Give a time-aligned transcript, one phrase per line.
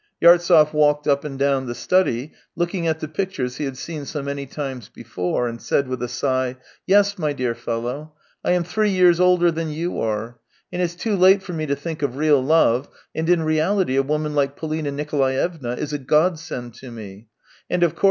[0.19, 4.23] Yartsev walked up and down the study, looking at the pictures he had seen so
[4.23, 8.89] many times before, and said with a sigh:" Yes, my dear fellow, I am three
[8.89, 10.39] years older than you are,
[10.73, 14.01] and it's too late for me to think of real love, and in reality a
[14.01, 17.27] woman like Polina Nikolaevna is a godsend to me,
[17.69, 17.99] and, of course.